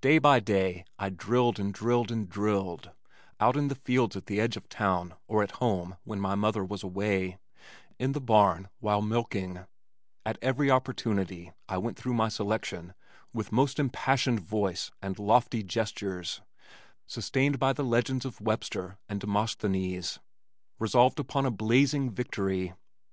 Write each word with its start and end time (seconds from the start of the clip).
Day 0.00 0.18
by 0.18 0.38
day 0.38 0.84
I 1.00 1.08
drilled 1.08 1.58
and 1.58 1.74
drilled 1.74 2.12
and 2.12 2.28
drilled, 2.28 2.92
out 3.40 3.56
in 3.56 3.66
the 3.66 3.74
fields 3.74 4.14
at 4.14 4.26
the 4.26 4.38
edge 4.40 4.56
of 4.56 4.62
the 4.62 4.68
town 4.68 5.14
or 5.26 5.42
at 5.42 5.56
home 5.58 5.96
when 6.04 6.20
mother 6.20 6.64
was 6.64 6.84
away, 6.84 7.38
in 7.98 8.12
the 8.12 8.20
barn 8.20 8.68
while 8.78 9.02
milking 9.02 9.66
at 10.24 10.38
every 10.40 10.70
opportunity 10.70 11.50
I 11.68 11.78
went 11.78 11.96
through 11.96 12.14
my 12.14 12.28
selection 12.28 12.94
with 13.32 13.50
most 13.50 13.80
impassioned 13.80 14.38
voice 14.42 14.92
and 15.02 15.18
lofty 15.18 15.64
gestures, 15.64 16.40
sustained 17.08 17.58
by 17.58 17.72
the 17.72 17.82
legends 17.82 18.24
of 18.24 18.40
Webster 18.40 18.96
and 19.08 19.18
Demosthenes, 19.18 20.20
resolved 20.78 21.18
upon 21.18 21.46
a 21.46 21.50
blazing 21.50 22.12
victory. 22.12 22.74